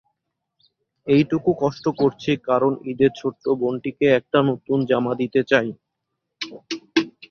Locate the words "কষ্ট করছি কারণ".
1.61-2.71